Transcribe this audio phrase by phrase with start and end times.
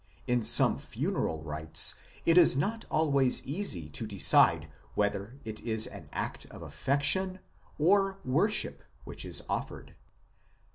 [0.25, 1.93] In some funeral rites
[2.25, 7.37] it is not always easy to decide whether it is an act of affection
[7.77, 9.93] or worship which is offered.